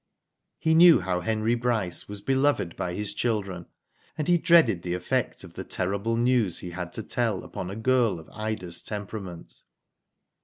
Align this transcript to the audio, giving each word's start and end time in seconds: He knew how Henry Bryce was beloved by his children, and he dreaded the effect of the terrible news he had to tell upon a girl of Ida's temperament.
He 0.57 0.73
knew 0.73 1.01
how 1.01 1.19
Henry 1.21 1.53
Bryce 1.53 2.09
was 2.09 2.21
beloved 2.21 2.75
by 2.75 2.95
his 2.95 3.13
children, 3.13 3.67
and 4.17 4.27
he 4.27 4.39
dreaded 4.39 4.81
the 4.81 4.95
effect 4.95 5.43
of 5.43 5.53
the 5.53 5.63
terrible 5.63 6.15
news 6.17 6.57
he 6.57 6.71
had 6.71 6.91
to 6.93 7.03
tell 7.03 7.43
upon 7.43 7.69
a 7.69 7.75
girl 7.75 8.17
of 8.19 8.27
Ida's 8.31 8.81
temperament. 8.81 9.63